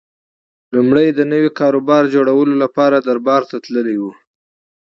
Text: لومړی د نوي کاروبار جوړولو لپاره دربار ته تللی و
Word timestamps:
لومړی 0.75 1.07
د 1.13 1.19
نوي 1.31 1.49
کاروبار 1.59 2.03
جوړولو 2.13 2.53
لپاره 2.63 2.95
دربار 3.07 3.41
ته 3.49 3.55
تللی 3.65 3.97
و 3.99 4.03